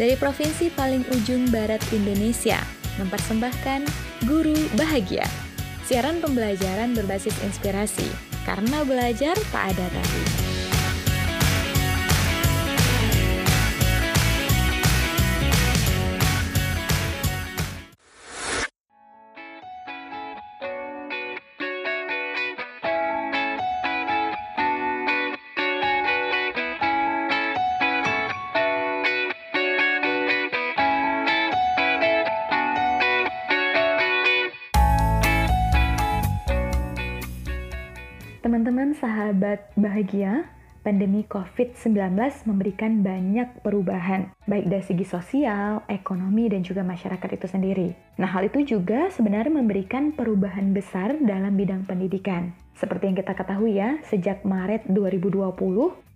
dari 0.00 0.16
provinsi 0.16 0.72
paling 0.72 1.04
ujung 1.12 1.52
barat 1.52 1.84
Indonesia, 1.92 2.56
mempersembahkan 2.96 3.84
Guru 4.24 4.56
Bahagia. 4.72 5.28
Siaran 5.84 6.24
pembelajaran 6.24 6.96
berbasis 6.96 7.36
inspirasi, 7.44 8.08
karena 8.48 8.80
belajar 8.88 9.36
tak 9.52 9.76
ada 9.76 9.86
tapi. 9.92 10.49
Teman-teman 38.40 38.96
sahabat 38.96 39.68
bahagia, 39.76 40.48
pandemi 40.80 41.28
COVID-19 41.28 42.16
memberikan 42.48 43.04
banyak 43.04 43.60
perubahan, 43.60 44.32
baik 44.48 44.64
dari 44.64 44.80
segi 44.80 45.04
sosial, 45.04 45.84
ekonomi, 45.92 46.48
dan 46.48 46.64
juga 46.64 46.80
masyarakat 46.80 47.36
itu 47.36 47.44
sendiri. 47.44 47.92
Nah, 48.16 48.32
hal 48.32 48.48
itu 48.48 48.64
juga 48.64 49.12
sebenarnya 49.12 49.52
memberikan 49.52 50.16
perubahan 50.16 50.72
besar 50.72 51.20
dalam 51.20 51.52
bidang 51.52 51.84
pendidikan. 51.84 52.56
Seperti 52.80 53.12
yang 53.12 53.20
kita 53.20 53.36
ketahui 53.36 53.76
ya, 53.76 54.00
sejak 54.08 54.40
Maret 54.48 54.88
2020, 54.88 55.52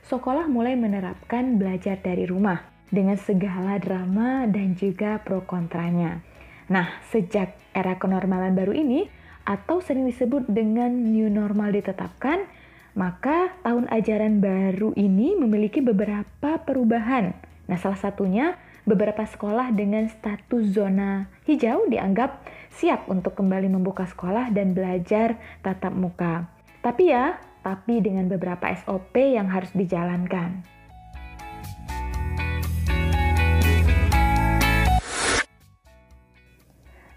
sekolah 0.08 0.48
mulai 0.48 0.80
menerapkan 0.80 1.60
belajar 1.60 2.00
dari 2.00 2.24
rumah 2.24 2.64
dengan 2.88 3.20
segala 3.20 3.76
drama 3.76 4.48
dan 4.48 4.72
juga 4.72 5.20
pro 5.20 5.44
kontranya. 5.44 6.24
Nah, 6.72 6.88
sejak 7.12 7.52
era 7.76 8.00
kenormalan 8.00 8.56
baru 8.56 8.72
ini, 8.72 9.12
atau 9.44 9.80
sering 9.84 10.08
disebut 10.08 10.48
dengan 10.48 10.90
new 10.90 11.28
normal 11.28 11.72
ditetapkan, 11.72 12.48
maka 12.96 13.52
tahun 13.60 13.88
ajaran 13.92 14.40
baru 14.40 14.96
ini 14.96 15.36
memiliki 15.36 15.84
beberapa 15.84 16.60
perubahan. 16.64 17.36
Nah, 17.68 17.76
salah 17.80 18.00
satunya 18.00 18.56
beberapa 18.84 19.24
sekolah 19.24 19.72
dengan 19.72 20.08
status 20.12 20.76
zona 20.76 21.28
hijau 21.48 21.88
dianggap 21.88 22.44
siap 22.72 23.08
untuk 23.08 23.32
kembali 23.36 23.72
membuka 23.72 24.04
sekolah 24.04 24.52
dan 24.52 24.76
belajar 24.76 25.40
tatap 25.64 25.92
muka. 25.96 26.48
Tapi 26.84 27.08
ya, 27.08 27.40
tapi 27.64 28.04
dengan 28.04 28.28
beberapa 28.28 28.68
SOP 28.76 29.16
yang 29.16 29.48
harus 29.48 29.72
dijalankan. 29.72 30.64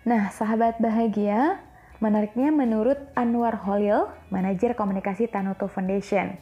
Nah, 0.08 0.32
sahabat 0.32 0.80
bahagia, 0.80 1.60
Menariknya 1.98 2.54
menurut 2.54 2.98
Anwar 3.18 3.58
Holil, 3.66 4.06
manajer 4.30 4.78
komunikasi 4.78 5.26
Tanoto 5.26 5.66
Foundation. 5.66 6.38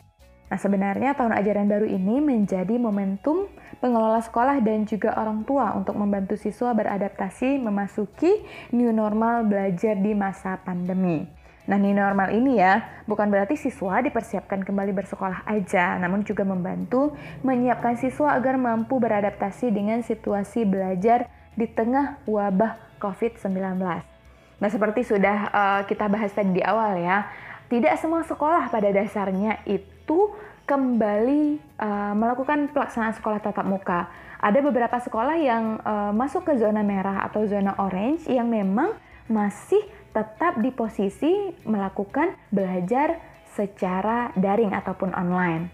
Nah, 0.46 0.60
sebenarnya 0.62 1.18
tahun 1.18 1.32
ajaran 1.32 1.66
baru 1.66 1.88
ini 1.90 2.22
menjadi 2.22 2.78
momentum 2.78 3.50
pengelola 3.82 4.22
sekolah 4.22 4.62
dan 4.62 4.86
juga 4.86 5.16
orang 5.18 5.48
tua 5.48 5.74
untuk 5.74 5.98
membantu 5.98 6.38
siswa 6.38 6.76
beradaptasi 6.76 7.58
memasuki 7.58 8.46
new 8.76 8.92
normal 8.94 9.48
belajar 9.48 9.98
di 9.98 10.14
masa 10.14 10.62
pandemi. 10.62 11.26
Nah, 11.66 11.82
new 11.82 11.98
normal 11.98 12.30
ini 12.30 12.62
ya, 12.62 13.04
bukan 13.10 13.32
berarti 13.32 13.58
siswa 13.58 13.98
dipersiapkan 14.06 14.62
kembali 14.62 14.94
bersekolah 14.94 15.50
aja, 15.50 15.98
namun 15.98 16.22
juga 16.22 16.46
membantu 16.46 17.18
menyiapkan 17.42 17.98
siswa 17.98 18.38
agar 18.38 18.62
mampu 18.62 19.02
beradaptasi 19.02 19.74
dengan 19.74 20.06
situasi 20.06 20.62
belajar 20.62 21.26
di 21.58 21.66
tengah 21.66 22.22
wabah 22.30 23.00
COVID-19. 23.02 24.15
Nah, 24.60 24.70
seperti 24.72 25.04
sudah 25.04 25.38
uh, 25.52 25.82
kita 25.84 26.08
bahas 26.08 26.32
tadi 26.32 26.56
di 26.56 26.64
awal 26.64 27.00
ya, 27.00 27.28
tidak 27.68 27.98
semua 28.00 28.24
sekolah 28.24 28.72
pada 28.72 28.94
dasarnya 28.94 29.60
itu 29.68 30.32
kembali 30.66 31.62
uh, 31.78 32.14
melakukan 32.18 32.72
pelaksanaan 32.74 33.14
sekolah 33.18 33.42
tatap 33.42 33.66
muka. 33.66 34.10
Ada 34.42 34.62
beberapa 34.62 34.98
sekolah 35.02 35.38
yang 35.38 35.82
uh, 35.82 36.12
masuk 36.14 36.46
ke 36.46 36.54
zona 36.58 36.86
merah 36.86 37.26
atau 37.26 37.46
zona 37.50 37.74
orange 37.82 38.30
yang 38.30 38.50
memang 38.50 38.94
masih 39.26 39.82
tetap 40.14 40.62
di 40.62 40.70
posisi 40.70 41.52
melakukan 41.66 42.38
belajar 42.54 43.20
secara 43.58 44.32
daring 44.38 44.72
ataupun 44.72 45.12
online. 45.12 45.72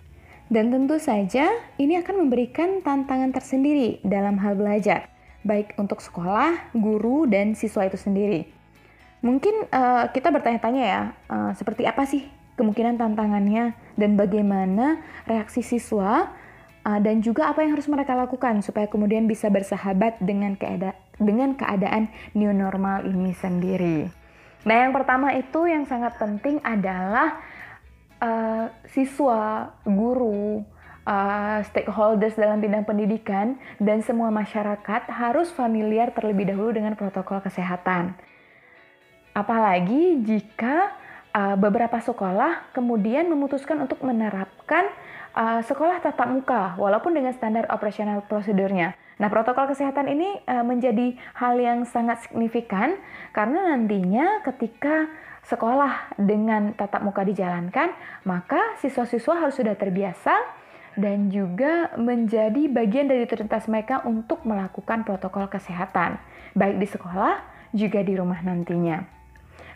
Dan 0.52 0.68
tentu 0.68 1.00
saja 1.00 1.48
ini 1.80 1.96
akan 2.00 2.28
memberikan 2.28 2.84
tantangan 2.84 3.32
tersendiri 3.32 4.04
dalam 4.04 4.36
hal 4.44 4.60
belajar, 4.60 5.08
baik 5.48 5.80
untuk 5.80 6.04
sekolah, 6.04 6.76
guru, 6.76 7.24
dan 7.24 7.56
siswa 7.56 7.88
itu 7.88 7.96
sendiri. 7.96 8.61
Mungkin 9.22 9.70
uh, 9.70 10.10
kita 10.10 10.34
bertanya-tanya 10.34 10.84
ya, 10.84 11.02
uh, 11.30 11.52
seperti 11.54 11.86
apa 11.86 12.06
sih 12.10 12.26
kemungkinan 12.58 12.98
tantangannya 12.98 13.74
dan 13.98 14.18
bagaimana 14.18 15.02
reaksi 15.30 15.62
siswa 15.62 16.30
uh, 16.86 17.00
dan 17.02 17.22
juga 17.22 17.50
apa 17.50 17.62
yang 17.62 17.78
harus 17.78 17.90
mereka 17.90 18.18
lakukan 18.18 18.66
supaya 18.66 18.90
kemudian 18.90 19.30
bisa 19.30 19.48
bersahabat 19.54 20.18
dengan 20.22 20.58
keada 20.58 20.98
dengan 21.22 21.54
keadaan 21.54 22.10
new 22.34 22.50
normal 22.50 23.06
ini 23.06 23.34
sendiri. 23.38 24.10
Nah, 24.66 24.76
yang 24.86 24.94
pertama 24.94 25.34
itu 25.38 25.70
yang 25.70 25.86
sangat 25.86 26.18
penting 26.18 26.62
adalah 26.62 27.42
uh, 28.22 28.70
siswa, 28.90 29.74
guru, 29.86 30.62
uh, 31.06 31.60
stakeholders 31.66 32.38
dalam 32.38 32.62
bidang 32.62 32.86
pendidikan 32.86 33.58
dan 33.82 34.06
semua 34.06 34.30
masyarakat 34.30 35.10
harus 35.10 35.50
familiar 35.50 36.14
terlebih 36.14 36.54
dahulu 36.54 36.74
dengan 36.74 36.94
protokol 36.94 37.42
kesehatan. 37.42 38.18
Apalagi 39.32 40.20
jika 40.28 40.92
uh, 41.32 41.56
beberapa 41.56 42.00
sekolah 42.00 42.72
kemudian 42.76 43.32
memutuskan 43.32 43.80
untuk 43.80 44.04
menerapkan 44.04 44.92
uh, 45.36 45.64
sekolah 45.64 46.04
tatap 46.04 46.28
muka 46.28 46.76
walaupun 46.76 47.16
dengan 47.16 47.32
standar 47.32 47.68
operasional 47.72 48.24
prosedurnya. 48.28 48.96
Nah, 49.22 49.30
protokol 49.30 49.70
kesehatan 49.70 50.10
ini 50.10 50.42
uh, 50.50 50.66
menjadi 50.66 51.14
hal 51.38 51.56
yang 51.62 51.86
sangat 51.86 52.26
signifikan 52.28 52.98
karena 53.32 53.76
nantinya 53.76 54.42
ketika 54.44 55.08
sekolah 55.46 56.18
dengan 56.22 56.74
tatap 56.78 57.02
muka 57.02 57.26
dijalankan, 57.26 57.94
maka 58.26 58.78
siswa-siswa 58.82 59.46
harus 59.46 59.58
sudah 59.58 59.74
terbiasa 59.74 60.34
dan 61.00 61.32
juga 61.32 61.94
menjadi 61.96 62.68
bagian 62.68 63.08
dari 63.08 63.24
rutinitas 63.24 63.66
mereka 63.72 64.04
untuk 64.04 64.44
melakukan 64.44 65.08
protokol 65.08 65.48
kesehatan, 65.48 66.20
baik 66.52 66.78
di 66.78 66.88
sekolah 66.90 67.42
juga 67.72 68.04
di 68.04 68.14
rumah 68.20 68.44
nantinya. 68.44 69.21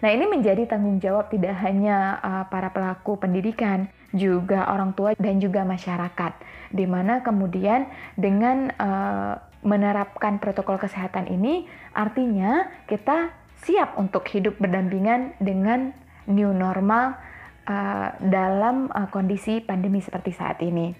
Nah, 0.03 0.09
ini 0.11 0.28
menjadi 0.28 0.67
tanggung 0.67 1.00
jawab 1.00 1.31
tidak 1.31 1.56
hanya 1.63 2.19
uh, 2.19 2.44
para 2.51 2.72
pelaku 2.72 3.16
pendidikan, 3.16 3.88
juga 4.16 4.72
orang 4.72 4.95
tua 4.95 5.11
dan 5.19 5.44
juga 5.44 5.67
masyarakat, 5.67 6.33
di 6.72 6.88
mana 6.88 7.19
kemudian 7.19 7.88
dengan 8.16 8.72
uh, 8.79 9.35
menerapkan 9.66 10.39
protokol 10.39 10.79
kesehatan 10.79 11.28
ini, 11.28 11.67
artinya 11.91 12.69
kita 12.88 13.33
siap 13.66 14.00
untuk 14.00 14.23
hidup 14.31 14.56
berdampingan 14.61 15.35
dengan 15.41 15.91
new 16.29 16.53
normal 16.53 17.17
uh, 17.66 18.13
dalam 18.22 18.88
uh, 18.94 19.09
kondisi 19.09 19.59
pandemi 19.59 20.00
seperti 20.00 20.31
saat 20.31 20.62
ini. 20.62 20.94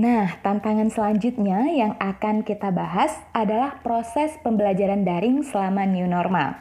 Nah, 0.00 0.40
tantangan 0.40 0.88
selanjutnya 0.88 1.68
yang 1.76 1.92
akan 2.00 2.40
kita 2.40 2.72
bahas 2.72 3.12
adalah 3.36 3.84
proses 3.84 4.32
pembelajaran 4.40 5.04
daring 5.04 5.44
selama 5.44 5.84
new 5.84 6.08
normal. 6.08 6.56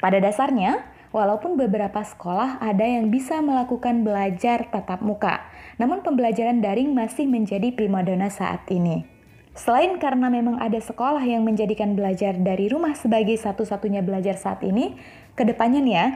Pada 0.00 0.16
dasarnya, 0.16 0.80
walaupun 1.12 1.60
beberapa 1.60 2.00
sekolah 2.00 2.56
ada 2.56 2.80
yang 2.80 3.12
bisa 3.12 3.44
melakukan 3.44 4.00
belajar 4.00 4.64
tatap 4.72 5.04
muka, 5.04 5.44
namun 5.76 6.00
pembelajaran 6.00 6.64
daring 6.64 6.96
masih 6.96 7.28
menjadi 7.28 7.68
primadona 7.68 8.32
saat 8.32 8.64
ini. 8.72 9.04
Selain 9.52 10.00
karena 10.00 10.32
memang 10.32 10.56
ada 10.56 10.80
sekolah 10.80 11.20
yang 11.20 11.44
menjadikan 11.44 11.92
belajar 11.92 12.32
dari 12.32 12.72
rumah 12.72 12.96
sebagai 12.96 13.36
satu-satunya 13.36 14.00
belajar 14.00 14.40
saat 14.40 14.64
ini, 14.64 14.96
ke 15.36 15.44
depannya 15.44 15.84
nih 15.84 15.94
ya, 16.00 16.06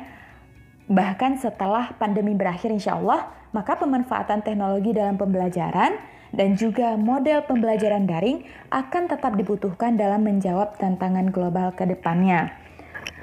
bahkan 0.88 1.36
setelah 1.36 1.92
pandemi 2.00 2.32
berakhir 2.32 2.72
insya 2.72 2.96
Allah, 2.96 3.28
maka 3.52 3.76
pemanfaatan 3.76 4.40
teknologi 4.40 4.96
dalam 4.96 5.20
pembelajaran 5.20 6.13
dan 6.34 6.58
juga 6.58 6.98
model 6.98 7.46
pembelajaran 7.46 8.10
daring 8.10 8.42
akan 8.74 9.06
tetap 9.06 9.38
dibutuhkan 9.38 9.94
dalam 9.94 10.26
menjawab 10.26 10.74
tantangan 10.76 11.30
global 11.30 11.70
ke 11.72 11.86
depannya. 11.86 12.50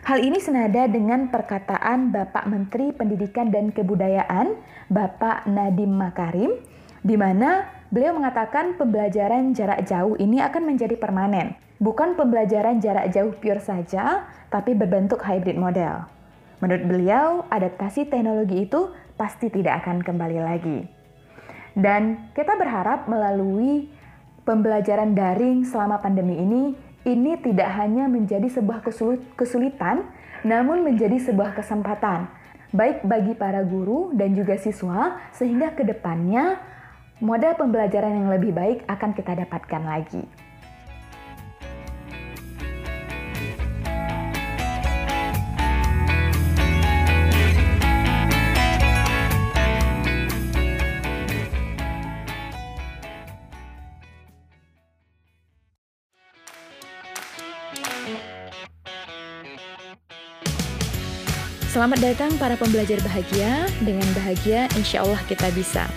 Hal 0.01 0.17
ini 0.17 0.41
senada 0.41 0.89
dengan 0.89 1.29
perkataan 1.29 2.09
Bapak 2.09 2.49
Menteri 2.49 2.89
Pendidikan 2.89 3.53
dan 3.53 3.69
Kebudayaan, 3.69 4.57
Bapak 4.89 5.45
Nadiem 5.45 5.93
Makarim, 5.93 6.57
di 7.05 7.13
mana 7.13 7.69
beliau 7.93 8.17
mengatakan 8.17 8.81
pembelajaran 8.81 9.53
jarak 9.53 9.85
jauh 9.85 10.17
ini 10.17 10.41
akan 10.41 10.73
menjadi 10.73 10.97
permanen. 10.97 11.53
Bukan 11.77 12.17
pembelajaran 12.17 12.81
jarak 12.81 13.13
jauh 13.13 13.33
pure 13.37 13.61
saja, 13.61 14.25
tapi 14.49 14.73
berbentuk 14.73 15.21
hybrid 15.21 15.57
model. 15.57 16.05
Menurut 16.61 16.85
beliau, 16.85 17.27
adaptasi 17.49 18.05
teknologi 18.05 18.69
itu 18.69 18.89
pasti 19.17 19.49
tidak 19.49 19.85
akan 19.85 20.01
kembali 20.01 20.39
lagi. 20.41 21.00
Dan 21.71 22.31
kita 22.35 22.59
berharap 22.59 23.07
melalui 23.07 23.88
pembelajaran 24.44 25.15
daring 25.15 25.63
selama 25.63 26.03
pandemi 26.03 26.35
ini, 26.41 26.75
ini 27.07 27.33
tidak 27.39 27.71
hanya 27.79 28.06
menjadi 28.06 28.45
sebuah 28.51 28.83
kesulitan, 29.33 30.06
namun 30.45 30.85
menjadi 30.85 31.18
sebuah 31.18 31.57
kesempatan, 31.57 32.29
baik 32.75 33.06
bagi 33.07 33.33
para 33.33 33.65
guru 33.65 34.13
dan 34.13 34.38
juga 34.38 34.57
siswa, 34.59 35.18
sehingga 35.33 35.73
ke 35.73 35.88
depannya 35.88 36.59
model 37.21 37.53
pembelajaran 37.57 38.17
yang 38.17 38.29
lebih 38.29 38.51
baik 38.51 38.79
akan 38.89 39.13
kita 39.13 39.38
dapatkan 39.45 39.83
lagi. 39.85 40.50
Selamat 61.71 62.03
datang 62.03 62.35
para 62.35 62.59
pembelajar 62.59 63.00
bahagia. 63.00 63.63
Dengan 63.79 64.03
bahagia, 64.12 64.68
insya 64.75 65.07
Allah 65.07 65.23
kita 65.23 65.47
bisa. 65.56 65.88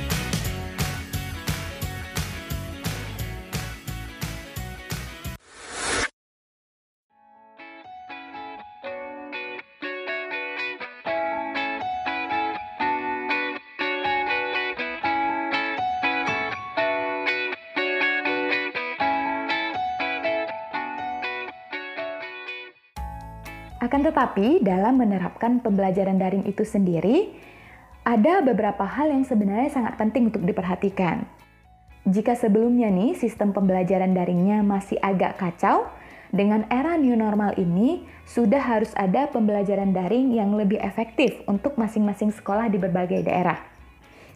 Akan 23.84 24.00
tetapi, 24.00 24.64
dalam 24.64 24.96
menerapkan 24.96 25.60
pembelajaran 25.60 26.16
daring 26.16 26.48
itu 26.48 26.64
sendiri, 26.64 27.36
ada 28.00 28.40
beberapa 28.40 28.80
hal 28.88 29.12
yang 29.12 29.28
sebenarnya 29.28 29.68
sangat 29.76 30.00
penting 30.00 30.32
untuk 30.32 30.40
diperhatikan. 30.40 31.28
Jika 32.08 32.32
sebelumnya 32.32 32.88
nih 32.88 33.12
sistem 33.12 33.52
pembelajaran 33.52 34.16
daringnya 34.16 34.64
masih 34.64 34.96
agak 35.04 35.36
kacau, 35.36 35.84
dengan 36.32 36.64
era 36.72 36.96
new 36.96 37.12
normal 37.12 37.60
ini 37.60 38.08
sudah 38.24 38.64
harus 38.64 38.88
ada 38.96 39.28
pembelajaran 39.28 39.92
daring 39.92 40.32
yang 40.32 40.56
lebih 40.56 40.80
efektif 40.80 41.44
untuk 41.44 41.76
masing-masing 41.76 42.32
sekolah 42.32 42.72
di 42.72 42.80
berbagai 42.80 43.20
daerah. 43.20 43.60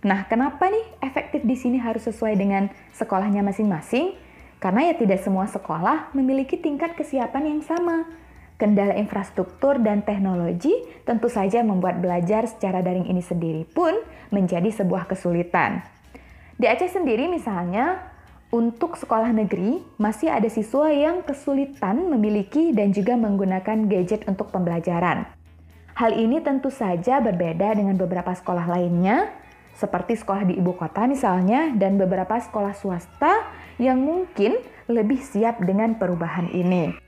Nah, 0.04 0.28
kenapa 0.28 0.68
nih 0.68 0.84
efektif 1.00 1.40
di 1.40 1.56
sini 1.56 1.80
harus 1.80 2.04
sesuai 2.04 2.36
dengan 2.36 2.68
sekolahnya 2.92 3.40
masing-masing? 3.40 4.12
Karena 4.60 4.92
ya 4.92 4.94
tidak 5.00 5.24
semua 5.24 5.48
sekolah 5.48 6.12
memiliki 6.12 6.60
tingkat 6.60 6.92
kesiapan 7.00 7.56
yang 7.56 7.62
sama 7.64 8.27
Kendala 8.58 8.99
infrastruktur 8.99 9.78
dan 9.78 10.02
teknologi 10.02 10.75
tentu 11.06 11.31
saja 11.31 11.62
membuat 11.62 12.02
belajar 12.02 12.43
secara 12.50 12.82
daring 12.82 13.06
ini 13.06 13.22
sendiri 13.22 13.62
pun 13.62 13.94
menjadi 14.34 14.66
sebuah 14.75 15.06
kesulitan. 15.06 15.87
Di 16.58 16.66
Aceh 16.66 16.90
sendiri 16.90 17.31
misalnya, 17.31 18.02
untuk 18.50 18.99
sekolah 18.99 19.31
negeri 19.31 19.78
masih 19.94 20.34
ada 20.34 20.50
siswa 20.50 20.90
yang 20.90 21.22
kesulitan 21.22 22.10
memiliki 22.10 22.75
dan 22.75 22.90
juga 22.90 23.14
menggunakan 23.14 23.87
gadget 23.87 24.26
untuk 24.26 24.50
pembelajaran. 24.50 25.31
Hal 25.94 26.19
ini 26.19 26.43
tentu 26.43 26.75
saja 26.75 27.22
berbeda 27.22 27.78
dengan 27.78 27.94
beberapa 27.94 28.34
sekolah 28.34 28.66
lainnya, 28.75 29.31
seperti 29.78 30.19
sekolah 30.19 30.50
di 30.50 30.58
ibu 30.58 30.75
kota 30.75 31.06
misalnya, 31.06 31.70
dan 31.78 31.94
beberapa 31.94 32.34
sekolah 32.34 32.75
swasta 32.75 33.46
yang 33.78 34.02
mungkin 34.02 34.58
lebih 34.90 35.22
siap 35.22 35.62
dengan 35.62 35.94
perubahan 35.94 36.50
ini. 36.50 37.07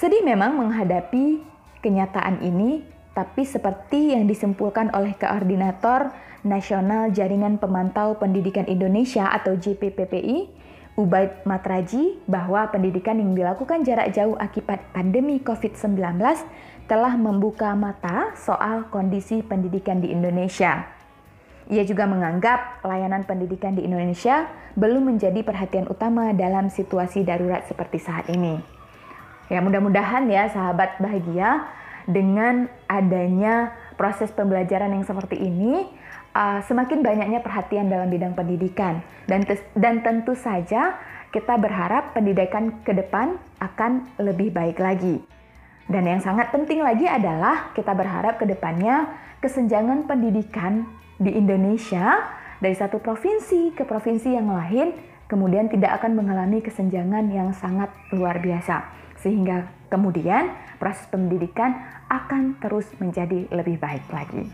Sedih 0.00 0.24
memang 0.24 0.56
menghadapi 0.56 1.44
kenyataan 1.84 2.40
ini, 2.40 2.80
tapi 3.12 3.44
seperti 3.44 4.16
yang 4.16 4.24
disimpulkan 4.24 4.88
oleh 4.96 5.12
Koordinator 5.12 6.16
Nasional 6.40 7.12
Jaringan 7.12 7.60
Pemantau 7.60 8.16
Pendidikan 8.16 8.64
Indonesia 8.64 9.28
atau 9.28 9.60
JPPPI, 9.60 10.48
Ubaid 10.96 11.44
Matraji, 11.44 12.16
bahwa 12.24 12.64
pendidikan 12.72 13.20
yang 13.20 13.36
dilakukan 13.36 13.84
jarak 13.84 14.08
jauh 14.16 14.40
akibat 14.40 14.80
pandemi 14.96 15.36
COVID-19 15.36 16.00
telah 16.88 17.12
membuka 17.20 17.76
mata 17.76 18.32
soal 18.40 18.88
kondisi 18.88 19.44
pendidikan 19.44 20.00
di 20.00 20.16
Indonesia. 20.16 20.88
Ia 21.68 21.84
juga 21.84 22.08
menganggap 22.08 22.80
layanan 22.88 23.28
pendidikan 23.28 23.76
di 23.76 23.84
Indonesia 23.84 24.48
belum 24.80 25.12
menjadi 25.12 25.44
perhatian 25.44 25.92
utama 25.92 26.32
dalam 26.32 26.72
situasi 26.72 27.20
darurat 27.20 27.68
seperti 27.68 28.00
saat 28.00 28.24
ini. 28.32 28.79
Ya 29.50 29.58
mudah-mudahan 29.58 30.30
ya 30.30 30.46
sahabat 30.46 31.02
bahagia 31.02 31.66
dengan 32.06 32.70
adanya 32.86 33.74
proses 33.98 34.30
pembelajaran 34.30 34.94
yang 34.94 35.02
seperti 35.02 35.36
ini 35.36 35.90
uh, 36.32 36.62
semakin 36.64 37.02
banyaknya 37.02 37.42
perhatian 37.42 37.90
dalam 37.90 38.08
bidang 38.08 38.38
pendidikan 38.38 39.02
dan 39.26 39.42
dan 39.74 40.00
tentu 40.06 40.38
saja 40.38 40.96
kita 41.34 41.58
berharap 41.58 42.14
pendidikan 42.14 42.82
ke 42.86 42.94
depan 42.94 43.38
akan 43.58 44.06
lebih 44.22 44.54
baik 44.54 44.78
lagi. 44.78 45.18
Dan 45.90 46.06
yang 46.06 46.22
sangat 46.22 46.54
penting 46.54 46.86
lagi 46.86 47.10
adalah 47.10 47.74
kita 47.74 47.90
berharap 47.90 48.38
ke 48.38 48.46
depannya 48.46 49.10
kesenjangan 49.42 50.06
pendidikan 50.06 50.86
di 51.18 51.34
Indonesia 51.34 52.22
dari 52.62 52.78
satu 52.78 53.02
provinsi 53.02 53.74
ke 53.74 53.82
provinsi 53.82 54.30
yang 54.30 54.46
lain 54.46 54.94
kemudian 55.26 55.66
tidak 55.70 56.02
akan 56.02 56.18
mengalami 56.18 56.62
kesenjangan 56.62 57.26
yang 57.32 57.50
sangat 57.56 57.88
luar 58.12 58.38
biasa 58.38 58.84
sehingga 59.20 59.68
kemudian 59.92 60.52
proses 60.80 61.04
pendidikan 61.12 61.76
akan 62.08 62.58
terus 62.58 62.88
menjadi 62.98 63.46
lebih 63.52 63.76
baik 63.76 64.04
lagi. 64.10 64.48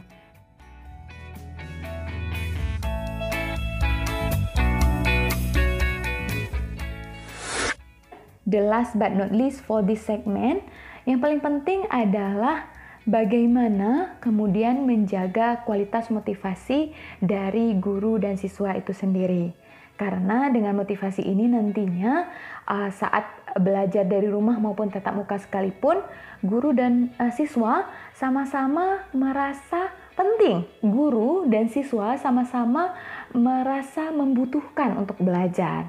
The 8.47 8.63
last 8.63 8.95
but 8.95 9.11
not 9.11 9.35
least 9.35 9.67
for 9.67 9.83
this 9.83 10.07
segment, 10.07 10.63
yang 11.03 11.19
paling 11.19 11.43
penting 11.43 11.83
adalah 11.91 12.71
bagaimana 13.03 14.23
kemudian 14.23 14.87
menjaga 14.87 15.67
kualitas 15.67 16.15
motivasi 16.15 16.95
dari 17.19 17.75
guru 17.75 18.23
dan 18.23 18.39
siswa 18.39 18.79
itu 18.79 18.95
sendiri. 18.95 19.66
Karena 19.97 20.53
dengan 20.53 20.77
motivasi 20.77 21.25
ini 21.25 21.49
nantinya 21.49 22.29
uh, 22.69 22.93
saat 22.93 23.25
belajar 23.57 24.05
dari 24.05 24.29
rumah 24.29 24.61
maupun 24.61 24.93
tatap 24.93 25.17
muka 25.17 25.41
sekalipun, 25.41 26.05
guru 26.45 26.77
dan 26.77 27.13
uh, 27.17 27.33
siswa 27.33 27.89
sama-sama 28.13 29.09
merasa 29.17 29.89
penting. 30.13 30.69
Guru 30.85 31.49
dan 31.49 31.73
siswa 31.73 32.21
sama-sama 32.21 32.93
merasa 33.33 34.13
membutuhkan 34.13 35.01
untuk 35.01 35.17
belajar. 35.17 35.89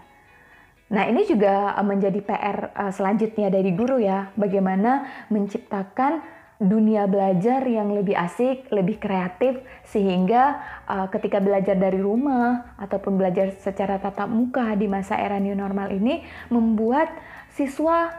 Nah, 0.88 1.04
ini 1.04 1.28
juga 1.28 1.76
menjadi 1.84 2.24
PR 2.24 2.72
uh, 2.72 2.92
selanjutnya 2.96 3.52
dari 3.52 3.76
guru 3.76 4.00
ya, 4.00 4.32
bagaimana 4.40 5.28
menciptakan 5.28 6.24
dunia 6.58 7.06
belajar 7.06 7.62
yang 7.70 7.94
lebih 7.94 8.18
asik, 8.18 8.74
lebih 8.74 8.98
kreatif, 8.98 9.62
sehingga 9.86 10.58
uh, 10.90 11.06
ketika 11.14 11.38
belajar 11.38 11.78
dari 11.78 12.02
rumah 12.02 12.74
ataupun 12.82 13.14
belajar 13.14 13.54
secara 13.62 14.02
tatap 14.02 14.26
muka 14.26 14.74
di 14.74 14.90
masa 14.90 15.22
era 15.22 15.38
new 15.38 15.54
normal 15.54 15.94
ini 15.94 16.26
membuat 16.50 17.14
siswa 17.54 18.10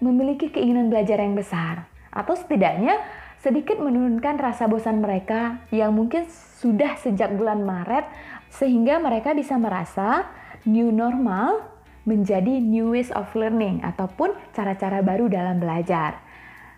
memiliki 0.00 0.48
keinginan 0.48 0.88
belajar 0.88 1.20
yang 1.20 1.36
besar, 1.36 1.84
atau 2.08 2.32
setidaknya 2.32 2.96
sedikit 3.44 3.76
menurunkan 3.76 4.40
rasa 4.40 4.66
bosan 4.66 5.04
mereka 5.04 5.60
yang 5.68 5.92
mungkin 5.92 6.24
sudah 6.64 6.96
sejak 6.96 7.36
bulan 7.36 7.60
Maret, 7.60 8.08
sehingga 8.48 8.98
mereka 9.04 9.36
bisa 9.36 9.60
merasa 9.60 10.26
new 10.64 10.88
normal 10.88 11.60
menjadi 12.02 12.58
new 12.58 12.96
ways 12.96 13.14
of 13.14 13.30
learning 13.36 13.78
ataupun 13.84 14.34
cara-cara 14.50 15.04
baru 15.06 15.30
dalam 15.30 15.62
belajar 15.62 16.31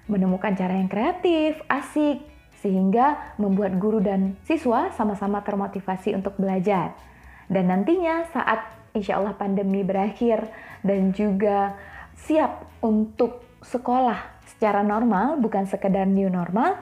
menemukan 0.07 0.53
cara 0.55 0.77
yang 0.77 0.91
kreatif, 0.91 1.61
asik, 1.69 2.21
sehingga 2.65 3.37
membuat 3.37 3.77
guru 3.77 4.01
dan 4.01 4.41
siswa 4.49 4.89
sama-sama 4.97 5.45
termotivasi 5.45 6.17
untuk 6.17 6.37
belajar. 6.41 6.97
Dan 7.49 7.69
nantinya 7.69 8.25
saat 8.33 8.65
insya 8.97 9.21
Allah 9.21 9.37
pandemi 9.37 9.85
berakhir 9.85 10.49
dan 10.81 11.13
juga 11.13 11.77
siap 12.17 12.65
untuk 12.81 13.45
sekolah 13.61 14.49
secara 14.49 14.81
normal, 14.81 15.37
bukan 15.41 15.69
sekedar 15.69 16.09
new 16.09 16.33
normal, 16.33 16.81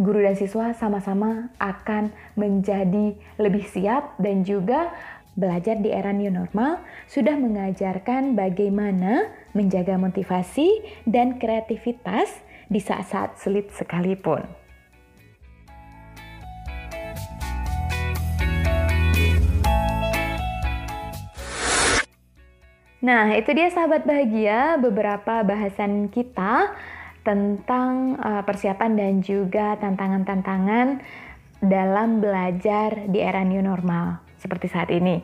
guru 0.00 0.24
dan 0.24 0.34
siswa 0.34 0.72
sama-sama 0.74 1.52
akan 1.60 2.10
menjadi 2.34 3.14
lebih 3.36 3.68
siap 3.68 4.16
dan 4.16 4.42
juga 4.42 4.90
belajar 5.38 5.78
di 5.78 5.94
era 5.94 6.10
new 6.10 6.32
normal 6.32 6.82
sudah 7.06 7.38
mengajarkan 7.38 8.34
bagaimana 8.34 9.30
menjaga 9.54 9.94
motivasi 9.94 10.82
dan 11.06 11.38
kreativitas 11.38 12.32
di 12.70 12.78
saat-saat 12.78 13.42
sulit 13.42 13.74
sekalipun. 13.74 14.46
Nah, 23.00 23.32
itu 23.34 23.50
dia 23.56 23.72
sahabat 23.72 24.06
bahagia, 24.06 24.78
beberapa 24.78 25.42
bahasan 25.42 26.12
kita 26.12 26.70
tentang 27.26 28.16
eh, 28.20 28.42
persiapan 28.46 28.92
dan 28.94 29.14
juga 29.24 29.74
tantangan-tantangan 29.82 31.02
dalam 31.60 32.24
belajar 32.24 33.10
di 33.10 33.18
era 33.20 33.44
new 33.44 33.60
normal 33.60 34.22
seperti 34.40 34.70
saat 34.70 34.88
ini. 34.88 35.20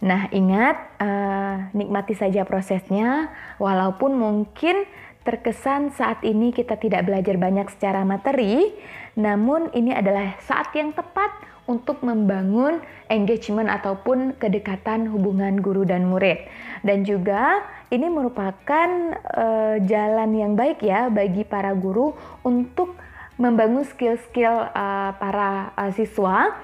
Nah, 0.00 0.32
ingat, 0.32 0.96
uh, 0.96 1.68
nikmati 1.76 2.16
saja 2.16 2.48
prosesnya, 2.48 3.28
walaupun 3.60 4.16
mungkin 4.16 4.88
terkesan 5.20 5.92
saat 5.92 6.24
ini 6.24 6.50
kita 6.50 6.80
tidak 6.80 7.04
belajar 7.04 7.36
banyak 7.36 7.68
secara 7.68 8.04
materi, 8.08 8.72
namun 9.16 9.68
ini 9.76 9.92
adalah 9.92 10.40
saat 10.40 10.72
yang 10.72 10.96
tepat 10.96 11.28
untuk 11.68 12.02
membangun 12.02 12.82
engagement 13.06 13.70
ataupun 13.70 14.34
kedekatan 14.40 15.06
hubungan 15.06 15.62
guru 15.62 15.86
dan 15.86 16.10
murid. 16.10 16.42
Dan 16.82 17.06
juga 17.06 17.62
ini 17.94 18.10
merupakan 18.10 18.88
uh, 19.30 19.76
jalan 19.86 20.30
yang 20.34 20.52
baik 20.58 20.82
ya 20.82 21.06
bagi 21.12 21.46
para 21.46 21.70
guru 21.78 22.16
untuk 22.42 22.98
membangun 23.38 23.86
skill-skill 23.86 24.72
uh, 24.72 25.14
para 25.16 25.70
uh, 25.78 25.92
siswa, 25.94 26.58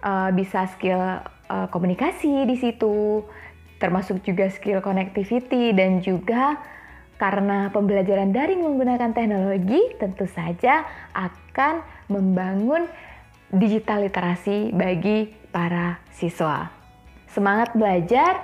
uh, 0.00 0.30
bisa 0.30 0.70
skill 0.78 1.00
uh, 1.50 1.66
komunikasi 1.68 2.46
di 2.46 2.56
situ, 2.56 3.26
termasuk 3.82 4.22
juga 4.22 4.46
skill 4.48 4.78
connectivity 4.78 5.74
dan 5.74 5.98
juga 6.00 6.56
karena 7.22 7.70
pembelajaran 7.70 8.34
daring 8.34 8.66
menggunakan 8.66 9.14
teknologi 9.14 9.78
tentu 9.94 10.26
saja 10.26 10.82
akan 11.14 11.86
membangun 12.10 12.90
digital 13.54 14.02
literasi 14.02 14.74
bagi 14.74 15.30
para 15.54 16.02
siswa. 16.10 16.66
Semangat 17.30 17.78
belajar, 17.78 18.42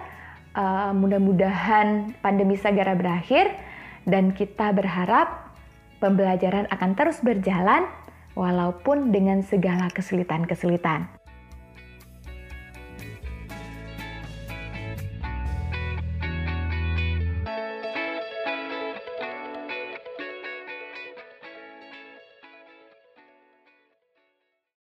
uh, 0.55 0.95
mudah-mudahan 0.95 2.15
pandemi 2.23 2.55
segera 2.55 2.95
berakhir 2.95 3.51
dan 4.07 4.31
kita 4.31 4.71
berharap 4.71 5.51
pembelajaran 5.99 6.71
akan 6.71 6.95
terus 6.95 7.19
berjalan 7.19 7.83
walaupun 8.39 9.11
dengan 9.11 9.43
segala 9.43 9.91
kesulitan-kesulitan. 9.91 11.18